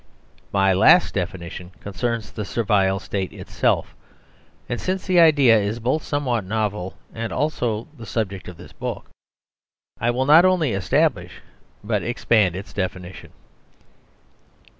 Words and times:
My 0.51 0.73
last 0.73 1.13
definition 1.13 1.69
concerns 1.79 2.31
the 2.31 2.43
Servile 2.43 2.97
State 2.99 3.31
it 3.31 3.49
self, 3.51 3.93
and 4.67 4.81
since 4.81 5.05
the 5.05 5.19
idea 5.19 5.55
is 5.59 5.77
both 5.79 6.01
somewhat 6.01 6.43
novel 6.43 6.97
and 7.13 7.31
also 7.31 7.87
the 7.95 8.07
subject 8.07 8.47
of 8.47 8.57
this 8.57 8.73
book, 8.73 9.11
I 9.99 10.09
will 10.09 10.25
not 10.25 10.43
only 10.43 10.71
establish 10.71 11.41
but 11.83 12.01
expand 12.01 12.55
its 12.55 12.73
definition. 12.73 13.31